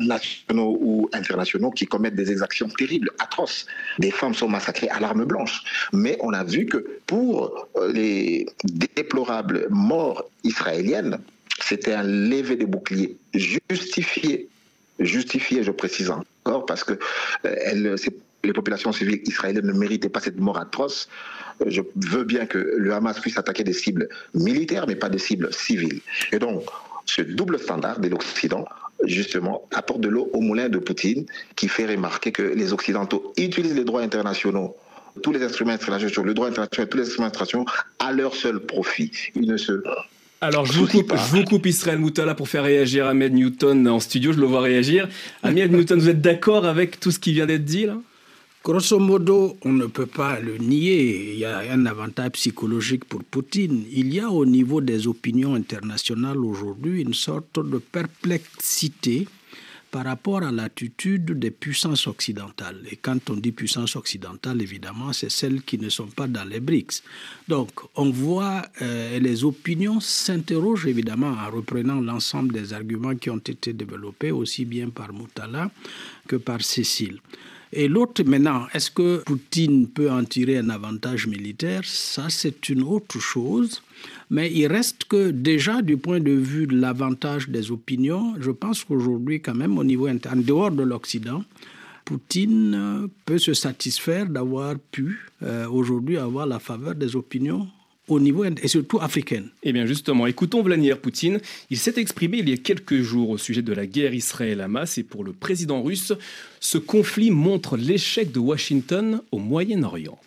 [0.00, 3.66] nationaux ou internationaux qui commettent des exactions terribles, atroces.
[3.98, 5.62] Des femmes sont massacrées à l'arme blanche.
[5.92, 11.18] Mais on a vu que pour euh, les déplorables morts israéliennes,
[11.60, 14.48] c'était un lever des boucliers justifié
[14.98, 17.96] justifié, je précise encore, parce que euh, elle,
[18.46, 21.08] les populations civiles israéliennes ne méritaient pas cette mort atroce.
[21.62, 25.18] Euh, je veux bien que le Hamas puisse attaquer des cibles militaires, mais pas des
[25.18, 26.00] cibles civiles.
[26.32, 26.64] Et donc,
[27.06, 28.64] ce double standard de l'Occident,
[29.04, 31.26] justement, apporte de l'eau au moulin de Poutine,
[31.56, 34.76] qui fait remarquer que les Occidentaux utilisent les droits internationaux
[35.22, 37.66] tous les instruments internationaux, le droit international, tous les instruments internationaux
[38.00, 39.12] à leur seul profit.
[39.36, 39.82] Ils ne se
[40.40, 43.98] alors, je vous, coupe, je vous coupe Israël Moutala pour faire réagir Ahmed Newton en
[43.98, 44.30] studio.
[44.32, 45.08] Je le vois réagir.
[45.42, 47.96] Ahmed Newton, vous êtes d'accord avec tout ce qui vient d'être dit là?
[48.64, 51.34] Grosso modo, on ne peut pas le nier.
[51.34, 53.84] Il y a un avantage psychologique pour Poutine.
[53.92, 59.28] Il y a au niveau des opinions internationales aujourd'hui une sorte de perplexité
[59.90, 62.80] par rapport à l'attitude des puissances occidentales.
[62.90, 66.60] Et quand on dit puissance occidentale, évidemment, c'est celles qui ne sont pas dans les
[66.60, 67.02] BRICS.
[67.46, 73.36] Donc, on voit, euh, les opinions s'interrogent évidemment en reprenant l'ensemble des arguments qui ont
[73.36, 75.70] été développés aussi bien par Moutala
[76.26, 77.20] que par Cécile.
[77.76, 81.80] Et l'autre, maintenant, est-ce que Poutine peut en tirer un avantage militaire?
[81.84, 83.82] Ça, c'est une autre chose.
[84.30, 88.84] Mais il reste que déjà, du point de vue de l'avantage des opinions, je pense
[88.84, 91.42] qu'aujourd'hui, quand même, au niveau interne, dehors de l'Occident,
[92.04, 97.66] Poutine euh, peut se satisfaire d'avoir pu euh, aujourd'hui avoir la faveur des opinions
[98.08, 99.48] au niveau et surtout africaine.
[99.62, 101.40] Eh bien justement, écoutons Vladimir Poutine.
[101.70, 105.02] Il s'est exprimé il y a quelques jours au sujet de la guerre Israël-Hamas et
[105.02, 106.12] pour le président russe,
[106.60, 110.18] ce conflit montre l'échec de Washington au Moyen-Orient.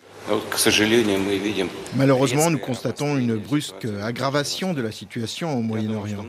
[1.96, 6.26] Malheureusement, nous constatons une brusque aggravation de la situation au Moyen-Orient.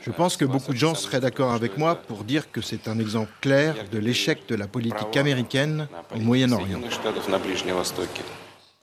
[0.00, 2.98] Je pense que beaucoup de gens seraient d'accord avec moi pour dire que c'est un
[2.98, 6.80] exemple clair de l'échec de la politique américaine au Moyen-Orient.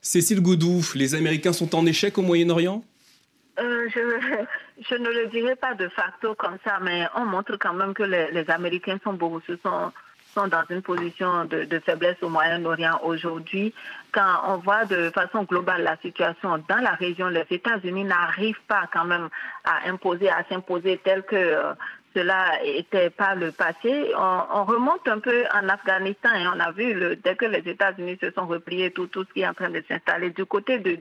[0.06, 2.84] Cécile Goudou, les Américains sont en échec au Moyen-Orient?
[3.58, 7.92] Euh, je, ne le dirais pas de facto comme ça, mais on montre quand même
[7.92, 13.74] que les, Américains sont dans une position de, faiblesse au Moyen-Orient aujourd'hui.
[14.12, 18.88] Quand on voit de façon globale la situation dans la région, les États-Unis n'arrivent pas
[18.92, 19.28] quand même
[19.64, 21.56] à imposer, à s'imposer tel que
[22.16, 24.12] cela n'était pas le passé.
[24.16, 28.16] On, remonte un peu en Afghanistan et on a vu, le, dès que les États-Unis
[28.22, 30.98] se sont repliés, tout, ce qui est en train de s'installer du côté de,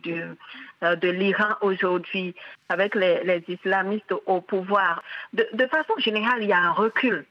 [0.83, 2.35] euh, l'Iran aujourd'hui,
[2.67, 5.01] avec les, islamistes au pouvoir.
[5.31, 7.25] De, façon générale, il y a un recul.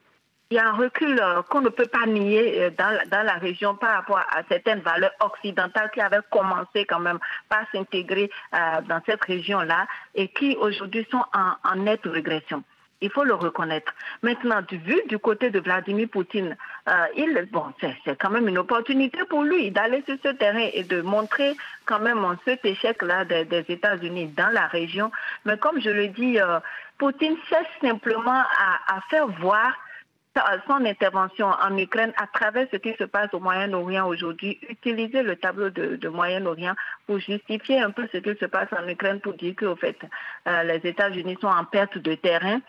[0.49, 3.75] Il y a un recul euh, qu'on ne peut pas nier euh, dans, la région
[3.75, 7.19] par rapport à certaines valeurs occidentales qui avaient commencé quand même
[7.49, 12.63] par s'intégrer dans cette région-là et qui aujourd'hui sont en nette régression.
[13.05, 13.93] Il faut le reconnaître.
[14.23, 16.57] Maintenant, vu du côté de Vladimir Poutine,
[16.89, 20.83] euh, il, bon, c'est quand même une opportunité pour lui d'aller sur ce terrain et
[20.83, 25.11] de montrer quand même cet échec-là des, États-Unis dans la région.
[25.45, 26.59] Mais comme je le dis, euh,
[26.97, 28.41] Poutine cherche simplement
[28.87, 29.71] à, faire voir
[30.67, 35.35] son intervention en Ukraine à travers ce qui se passe au Moyen-Orient aujourd'hui, utiliser le
[35.35, 36.73] tableau de, Moyen-Orient
[37.05, 39.97] pour justifier un peu ce qui se passe en Ukraine pour dire qu'au fait,
[40.47, 42.59] euh, les États-Unis sont en perte de terrain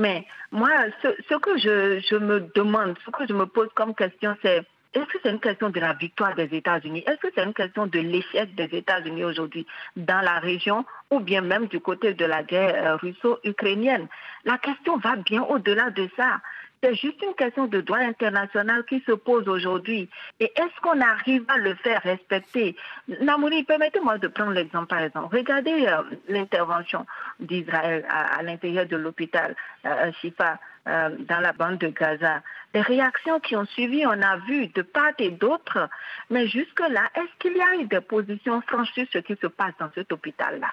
[0.00, 0.70] mais moi,
[1.02, 5.18] ce, que je, me demande, ce que je me pose comme question, c'est est-ce que
[5.22, 7.04] c'est une question de la victoire des États-Unis?
[7.06, 11.42] Est-ce que c'est une question de l'échec des États-Unis aujourd'hui dans la région ou bien
[11.42, 14.08] même du côté de la guerre euh, russo-ukrainienne?
[14.44, 16.40] La question va bien au-delà de ça.
[16.82, 20.08] C'est juste une question de droit international qui se pose aujourd'hui.
[20.38, 22.74] Et est-ce qu'on arrive à le faire respecter?
[23.20, 25.36] Namouri, permettez-moi de prendre l'exemple par exemple.
[25.36, 27.04] Regardez euh, l'intervention
[27.38, 32.42] d'Israël à, l'intérieur de l'hôpital euh, Shifa euh, dans la bande de Gaza.
[32.72, 35.90] Les réactions qui ont suivi, on a vu de part et d'autre.
[36.30, 39.74] Mais jusque-là, est-ce qu'il y a eu des positions franches sur ce qui se passe
[39.78, 40.68] dans cet hôpital-là?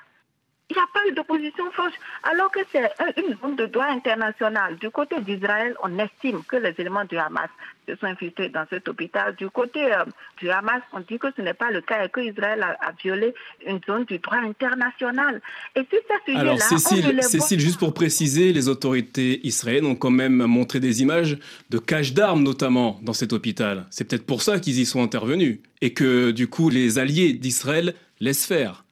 [0.69, 4.75] Il n'y a pas eu d'opposition franche, alors que c'est une zone de droit international.
[4.77, 7.49] Du côté d'Israël, on estime que les éléments du Hamas
[7.87, 9.33] se sont infiltrés dans cet hôpital.
[9.35, 10.03] Du côté euh,
[10.39, 13.33] du Hamas, on dit que ce n'est pas le cas et qu'Israël a, a, violé
[13.65, 15.41] une zone du droit international.
[15.73, 20.11] Et sur ce sujet-là, Alors Cécile, Cécile juste pour préciser, les autorités israéliennes ont quand
[20.11, 21.37] même montré des images
[21.69, 23.85] de caches d'armes, notamment dans cet hôpital.
[23.89, 27.93] C'est peut-être pour ça qu'ils y sont intervenus et que du coup les alliés d'Israël
[28.19, 28.83] laissent faire.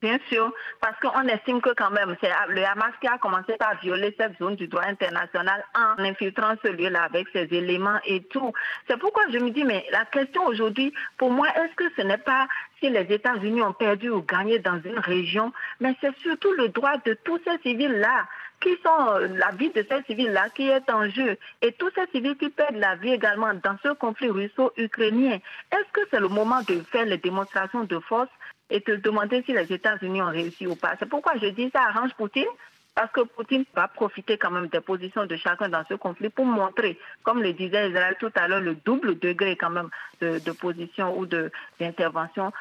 [0.00, 3.80] Bien sûr, parce qu'on estime que quand même, c'est le Hamas qui a commencé par
[3.80, 8.52] violer cette zone du droit international en infiltrant celui-là avec ses éléments et tout.
[8.86, 12.16] C'est pourquoi je me dis, mais la question aujourd'hui, pour moi, est-ce que ce n'est
[12.16, 12.46] pas
[12.78, 16.96] si les États-Unis ont perdu ou gagné dans une région, mais c'est surtout le droit
[17.04, 18.28] de tous ces civils-là
[18.60, 22.36] qui sont la vie de ces civils-là qui est en jeu et tous ces civils
[22.36, 25.38] qui perdent la vie également dans ce conflit russo-ukrainien.
[25.72, 28.30] Est-ce que c'est le moment de faire les démonstrations de force
[28.70, 30.94] et te demander si les États-Unis ont réussi ou pas.
[30.98, 32.46] C'est pourquoi je dis ça arrange Poutine,
[32.94, 36.44] parce que Poutine va profiter quand même des positions de chacun dans ce conflit pour
[36.44, 39.88] montrer, comme le disait Israël tout à l'heure, le double degré quand même
[40.20, 41.26] de, position ou
[41.78, 42.52] d'intervention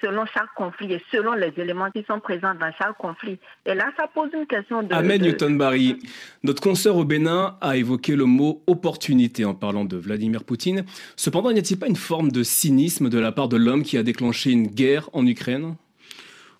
[0.00, 3.38] selon chaque conflit et selon les éléments qui sont présents dans chaque conflit.
[3.66, 4.92] Et là, ça pose une question de...
[4.94, 5.98] Ahmed Newton-Barry,
[6.42, 10.84] notre consoeur au Bénin a évoqué le mot opportunité en parlant de Vladimir Poutine.
[11.16, 14.02] Cependant, n'y a-t-il pas une forme de cynisme de la part de l'homme qui a
[14.02, 15.76] déclenché une guerre en Ukraine?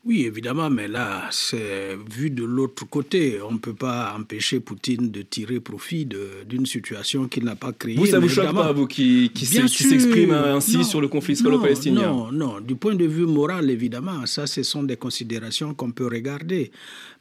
[0.06, 3.38] Oui, évidemment, mais là, c'est vu de l'autre côté.
[3.40, 6.06] On ne peut pas empêcher Poutine de tirer profit
[6.46, 7.96] d'une situation qu'il n'a pas créée.
[7.96, 12.30] Vous, ça vous choque pas, vous, qui, qui s'exprime ainsi sur le conflit israélo-palestinien Non,
[12.30, 12.60] non.
[12.60, 16.70] Du point de vue moral, évidemment, ça, ce sont des considérations qu'on peut regarder.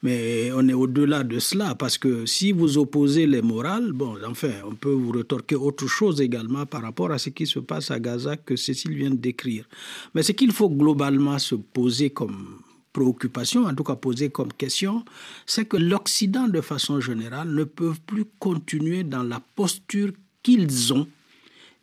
[0.01, 4.51] Mais on est au-delà de cela, parce que si vous opposez les morales, bon, enfin,
[4.69, 7.99] on peut vous retorquer autre chose également par rapport à ce qui se passe à
[8.01, 9.69] Gaza que Cécile vient de décrire.
[10.13, 12.57] Mais ce qu'il faut globalement se poser comme
[12.93, 15.03] préoccupation, en tout cas posée comme question,
[15.45, 20.11] c'est que l'Occident, de façon générale, ne peut plus continuer dans la posture
[20.43, 21.07] qu'ils ont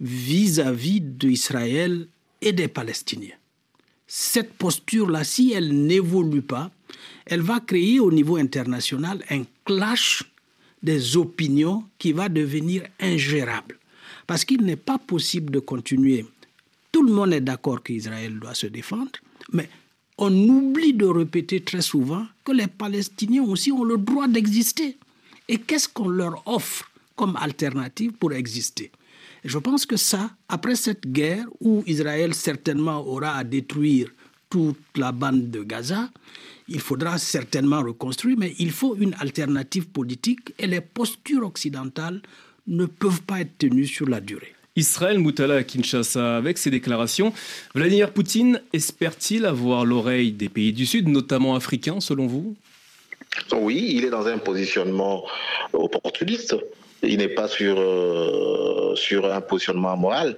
[0.00, 2.06] vis-à-vis d'Israël
[2.40, 3.34] et des Palestiniens.
[4.06, 6.70] Cette posture-là, si elle n'évolue pas,
[7.26, 10.24] elle va créer au niveau international un clash
[10.82, 13.78] des opinions qui va devenir ingérable.
[14.26, 16.24] Parce qu'il n'est pas possible de continuer.
[16.90, 19.12] Tout le monde est d'accord qu'Israël doit se défendre,
[19.52, 19.68] mais
[20.20, 24.98] on oublie de répéter très souvent que les Palestiniens aussi ont le droit d'exister.
[25.48, 28.92] Et qu'est-ce qu'on leur offre comme alternative pour exister?
[29.44, 34.10] Je pense que ça, après cette guerre où Israël certainement aura à détruire
[34.50, 36.10] toute la bande de Gaza,
[36.68, 42.20] il faudra certainement reconstruire, mais il faut une alternative politique et les postures occidentales
[42.66, 44.54] ne peuvent pas être tenues sur la durée.
[44.80, 47.32] Israël Moutala à Kinshasa, avec ses déclarations,
[47.74, 52.56] Vladimir Poutine espère-t-il avoir l'oreille des pays du Sud, notamment africains, selon vous?
[53.52, 55.24] Oui, il est dans un positionnement
[55.72, 56.56] opportuniste.
[57.02, 60.36] Il n'est pas sur, euh, sur un positionnement moral,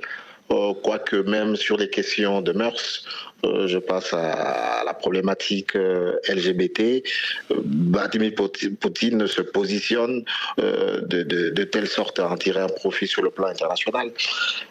[0.51, 3.05] euh, quoique même sur les questions de mœurs,
[3.45, 6.81] je passe à la problématique euh, LGBT,
[7.51, 8.33] euh, Vladimir
[8.81, 10.25] Poutine se positionne
[10.59, 14.11] de, telle sorte à en tirer un profit sur le plan international.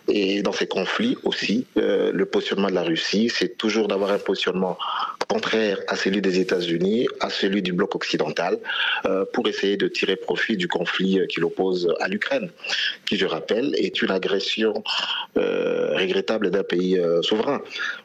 [0.07, 4.77] Et dans ces conflits aussi, le positionnement de la Russie, c'est toujours d'avoir un positionnement
[5.33, 8.53] contraire à celui des États-Unis, à celui du bloc occidental,
[9.33, 12.49] pour essayer de tirer profit du conflit qui l'oppose à l'Ukraine,
[13.05, 14.73] qui, je rappelle, est une agression
[15.35, 17.61] regrettable d'un pays souverain.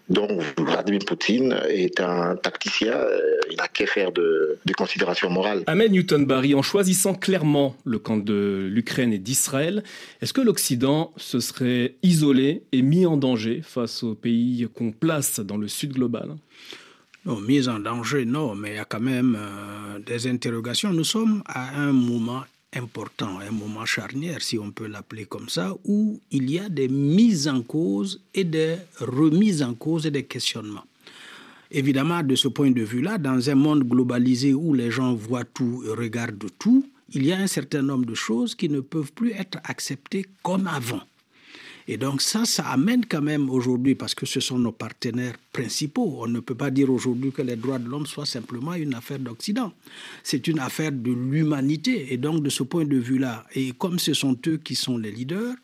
[0.08, 5.64] Donc Vladimir Poutine est un tacticien, euh, il n'a qu'à faire de, considérations morales.
[5.66, 9.82] Ahmed Newton-Barry, en choisissant clairement le camp de l'Ukraine et d'Israël,
[10.22, 15.40] est-ce que l'Occident se serait isolé et mis en danger face aux pays qu'on place
[15.40, 16.36] dans le sud global?
[17.26, 20.92] Non, mise en danger, non, mais il y a quand même euh, des interrogations.
[20.92, 25.74] Nous sommes à un moment important, un moment charnière, si on peut l'appeler comme ça,
[25.84, 30.22] où il y a des mises en cause et des remises en cause et des
[30.22, 30.84] questionnements.
[31.72, 35.82] Évidemment, de ce point de vue-là, dans un monde globalisé où les gens voient tout
[35.84, 39.32] et regardent tout, il y a un certain nombre de choses qui ne peuvent plus
[39.32, 41.02] être acceptées comme avant.
[41.88, 46.18] Et donc ça, ça amène quand même aujourd'hui, parce que ce sont nos partenaires principaux,
[46.20, 49.18] on ne peut pas dire aujourd'hui que les droits de l'homme soient simplement une affaire
[49.18, 49.72] d'Occident.
[50.22, 52.12] C'est une affaire de l'humanité.
[52.12, 55.12] Et donc de ce point de vue-là, et comme ce sont eux qui sont les
[55.12, 55.54] leaders,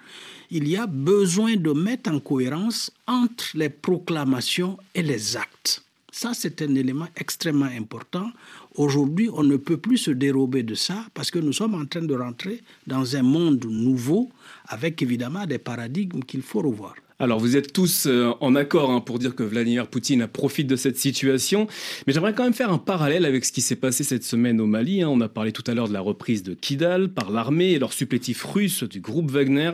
[0.51, 5.83] il y a besoin de mettre en cohérence entre les proclamations et les actes.
[6.15, 8.31] Ça, c'est un élément extrêmement important.
[8.75, 12.03] Aujourd'hui, on ne peut plus se dérober de ça parce que nous sommes en train
[12.03, 14.31] de rentrer dans un monde nouveau
[14.67, 16.95] avec évidemment des paradigmes qu'il faut revoir.
[17.23, 20.75] Alors vous êtes tous euh, en accord hein, pour dire que Vladimir Poutine profite de
[20.75, 21.69] cette situation,
[22.05, 24.67] mais j'aimerais quand même faire un parallèle avec ce qui s'est passé cette semaine au
[24.67, 25.03] Mali.
[25.03, 25.09] Hein.
[25.09, 27.93] On a parlé tout à l'heure de la reprise de Kidal par l'armée et leur
[27.93, 29.71] supplétif russe du groupe Wagner,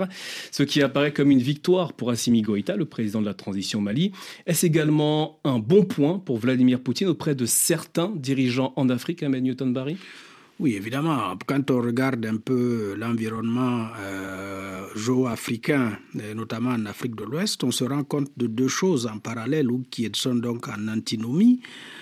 [0.50, 4.12] ce qui apparaît comme une victoire pour Assimi Goïta, le président de la transition Mali.
[4.44, 9.42] Est-ce également un bon point pour Vladimir Poutine auprès de certains dirigeants en Afrique, Ahmed
[9.42, 9.96] Newton-Barry
[10.60, 11.38] oui, évidemment.
[11.46, 14.47] Quand on regarde un peu l'environnement euh,
[14.98, 15.98] géo-africain,
[16.34, 19.84] notamment en Afrique de l'Ouest, on se rend compte de deux choses en parallèle ou
[19.90, 21.60] qui sont donc en antinomie.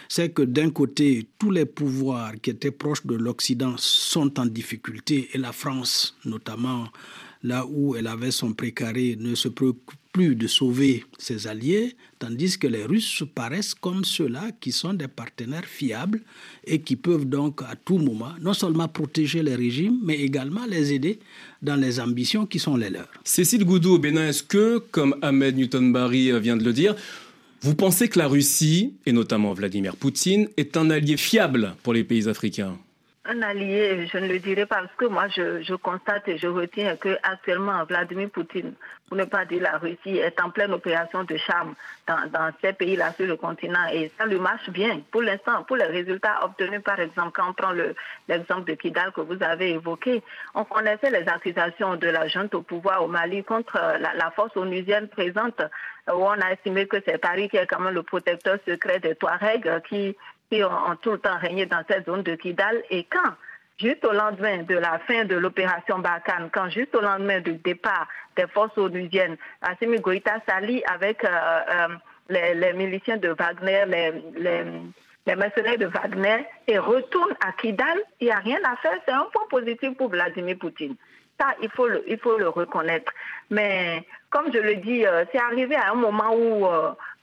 [0.09, 5.29] C'est que d'un côté, tous les pouvoirs qui étaient proches de l'Occident sont en difficulté
[5.33, 6.89] et la France, notamment
[7.43, 12.59] là où elle avait son précaré, ne se préoccupe plus de sauver ses alliés, tandis
[12.59, 16.23] que les Russes paraissent comme ceux-là qui sont des partenaires fiables
[16.67, 20.95] et qui peuvent donc à tout moment non seulement protéger les régimes, mais également les
[20.95, 21.19] aider
[21.61, 23.11] dans les ambitions qui sont les leurs.
[23.25, 26.97] Cécile Goudou, Bénin, est-ce que, comme Ahmed Newton-Barry vient de le dire,
[27.61, 32.05] vous pensez que la Russie, et notamment Vladimir Poutine, est un allié fiable pour les
[32.05, 32.79] pays africains?
[33.29, 36.97] Un allié, je ne le dirais pas, parce que moi, je, constate et je retiens
[36.97, 38.75] que actuellement, Vladimir Poutine,
[39.09, 41.75] pour ne pas dire la Russie, est en pleine opération de charme
[42.07, 43.87] dans, ces pays-là sur le continent.
[43.93, 45.01] Et ça lui marche bien.
[45.11, 47.73] Pour l'instant, pour les résultats obtenus, par exemple, quand on prend
[48.29, 50.23] l'exemple de Kidal que vous avez évoqué,
[50.55, 54.57] on connaissait les accusations de la junte au pouvoir au Mali contre la, la force
[54.57, 55.61] onusienne présente
[56.09, 59.17] où on a estimé que c'est Paris qui est quand même le protecteur secret des
[59.17, 60.17] Touaregs qui,
[60.51, 62.83] qui ont, tout le temps régné dans cette zone de Kidal.
[62.91, 63.33] Et quand
[63.79, 68.09] juste au lendemain de la fin de l'opération Barkhane, quand juste au lendemain du départ
[68.37, 71.89] des forces onusiennes, Assimi Goïta s'allie avec euh, euh,
[72.55, 74.13] les, miliciens de Wagner, les,
[75.27, 78.99] les, mercenaires de Wagner, et retourne à Kidal, il n'y a rien à faire.
[79.05, 80.95] C'est un point positif pour Vladimir Poutine.
[81.39, 83.13] Ça, il faut le, il faut le reconnaître.
[83.51, 86.67] Mais comme je le dis, euh, c'est arrivé à un moment où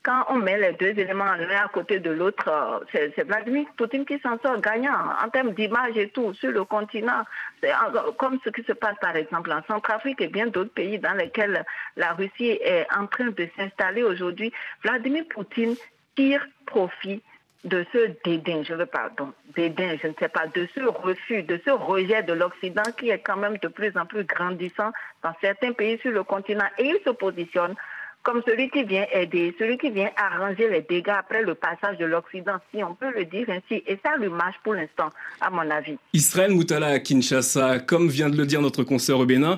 [0.03, 2.79] quand on met les deux éléments l'un à côté de l'autre, euh,
[3.15, 4.93] c'est Vladimir Poutine qui s'en sort gagnant
[5.23, 7.23] en termes d'image et tout sur le continent.
[7.61, 7.71] C'est
[8.17, 11.65] comme ce qui se passe par exemple en Centrafrique et bien d'autres pays dans lesquels
[11.95, 14.51] la Russie est en train de s'installer aujourd'hui.
[14.83, 15.75] Vladimir Poutine
[16.15, 17.21] tire profit
[17.63, 21.61] de ce dédain, je veux pardon, dédain, je ne sais pas, de ce refus, de
[21.65, 24.91] ce rejet de l'Occident qui est quand même de plus en plus grandissant
[25.23, 27.75] dans certains pays sur le continent et il se positionne
[28.23, 32.05] comme celui qui vient aider, celui qui vient arranger les dégâts après le passage de
[32.05, 33.83] l'Occident, si on peut le dire ainsi.
[33.85, 35.09] Et ça lui marche pour l'instant,
[35.41, 35.97] à mon avis.
[36.13, 39.57] Israël Moutala à Kinshasa, comme vient de le dire notre consoeur au Bénin,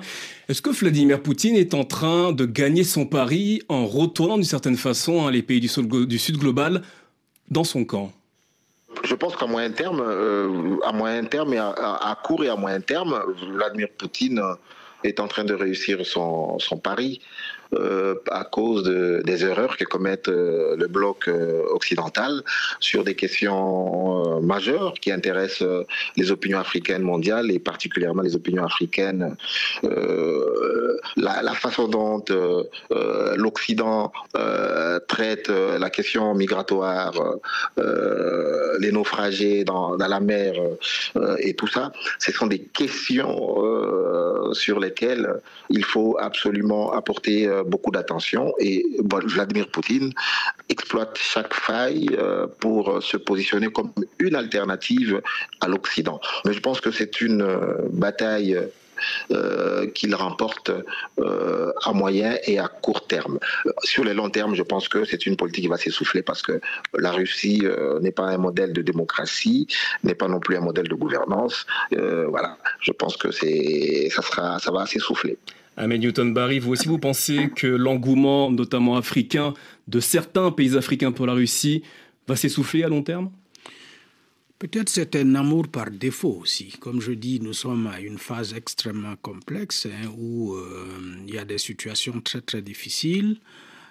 [0.50, 4.78] est-ce que Vladimir Poutine est en train de gagner son pari en retournant d'une certaine
[4.78, 5.68] façon hein, les pays du,
[6.18, 6.82] Sud global
[7.52, 8.12] dans son camp?
[9.04, 12.82] Je pense qu'à moyen terme, euh, à moyen terme et à, court et à moyen
[12.82, 13.22] terme,
[13.54, 14.42] Vladimir Poutine
[15.06, 17.22] est en train de réussir son, son pari.
[17.74, 22.44] Euh, à cause des erreurs que commettent euh, le bloc euh, occidental
[22.80, 25.68] sur des questions majeures qui intéressent
[26.16, 29.36] les opinions africaines mondiales et particulièrement les opinions africaines.
[31.18, 32.24] La, façon dont
[33.36, 34.12] l'Occident
[35.08, 37.14] traite la question migratoire,
[38.80, 40.54] les naufragés dans, dans la mer
[41.40, 43.56] et tout ça, ce sont des questions
[44.54, 50.12] sur lesquelles il faut absolument apporter beaucoup d'attention et Vladimir Poutine
[50.70, 55.22] exploite chaque faille euh, pour se positionner comme une alternative
[55.62, 56.20] à l'Occident.
[56.46, 58.58] Mais je pense que c'est une euh, bataille
[59.32, 60.72] euh, qu'il remporte
[61.84, 63.40] à moyen et à court terme.
[63.84, 66.60] Sur le long terme, je pense que c'est une politique qui va s'essouffler parce que
[66.98, 67.64] la Russie
[68.02, 69.68] n'est pas un modèle de démocratie,
[70.04, 71.66] n'est pas non plus un modèle de gouvernance.
[71.92, 75.38] voilà, je pense que ça sera, ça va s'essouffler.
[75.78, 79.54] Ahmed Newton-Barry, vous aussi, vous pensez que l'engouement, notamment africain,
[79.88, 81.84] de certains pays africains pour la Russie
[82.28, 83.30] va s'essouffler à long terme?
[84.58, 86.74] Peut-être c'est un amour par défaut aussi.
[86.80, 90.88] Comme je dis, nous sommes à une phase extrêmement complexe hein, où euh,
[91.28, 93.38] il y a des situations très très difficiles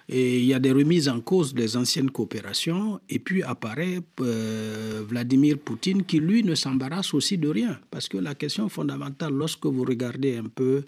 [0.09, 5.03] et il y a des remises en cause des anciennes coopérations et puis apparaît euh,
[5.07, 9.67] Vladimir Poutine qui lui ne s'embarrasse aussi de rien parce que la question fondamentale lorsque
[9.67, 10.83] vous regardez un peu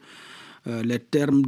[0.83, 1.43] les termes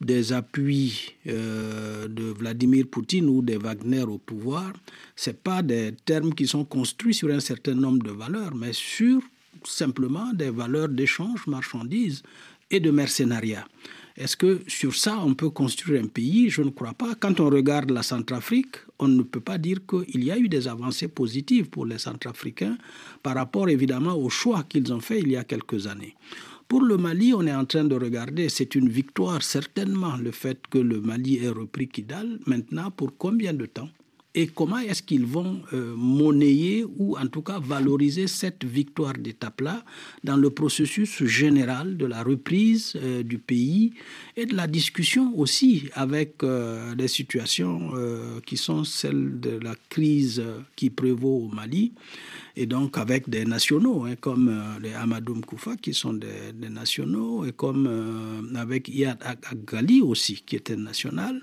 [0.00, 4.72] des appuis euh, de Vladimir Poutine ou des Wagner au pouvoir,
[5.14, 9.20] ce pas des termes qui sont construits sur un certain nombre de valeurs, mais sur
[9.64, 12.22] simplement des valeurs d'échange, marchandises
[12.70, 13.66] et de mercenariat.
[14.16, 16.50] Est-ce que sur ça, on peut construire un pays?
[16.50, 17.14] Je ne crois pas.
[17.18, 20.68] Quand on regarde la Centrafrique, on ne peut pas dire qu'il y a eu des
[20.68, 22.76] avancées positives pour les Centrafricains
[23.22, 26.14] par rapport évidemment au choix qu'ils ont fait il y a quelques années.
[26.72, 30.58] Pour le Mali, on est en train de regarder, c'est une victoire certainement le fait
[30.70, 32.38] que le Mali ait repris Kidal.
[32.46, 33.90] Maintenant, pour combien de temps?
[34.34, 39.84] Et comment est-ce qu'ils vont euh, monnayer ou en tout cas valoriser cette victoire d'étape-là
[40.24, 43.92] dans le processus général de la reprise euh, du pays
[44.36, 47.92] et de la discussion aussi avec euh, des situations
[48.46, 50.42] qui sont celles de la crise
[50.76, 51.92] qui prévaut au Mali
[52.56, 57.52] et donc avec des nationaux hein, comme les Amadoum Koufa qui sont des, nationaux et
[57.52, 57.88] comme
[58.54, 59.18] avec Yad
[59.50, 61.42] Agali aussi qui était national.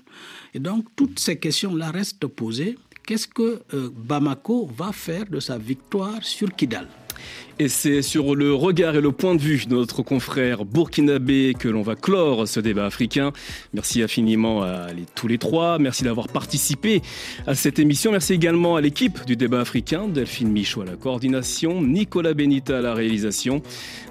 [0.54, 2.76] Et donc toutes ces questions-là restent posées
[3.10, 6.86] qu'est-ce que euh, Bamako va faire de sa victoire sur Kidal?
[7.58, 11.66] Et c'est sur le regard et le point de vue de notre confrère burkinabé que
[11.66, 13.32] l'on va clore ce débat africain.
[13.74, 14.86] Merci infiniment à
[15.16, 15.80] tous les trois.
[15.80, 17.02] Merci d'avoir participé
[17.48, 18.12] à cette émission.
[18.12, 22.80] Merci également à l'équipe du débat africain, Delphine Michaud à la coordination, Nicolas Benita à
[22.80, 23.60] la réalisation.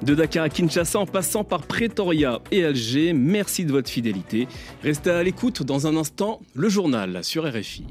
[0.03, 4.49] De Dakar à Kinshasa en passant par Pretoria et Alger, merci de votre fidélité.
[4.83, 7.85] Restez à l'écoute dans un instant, le journal sur RFI.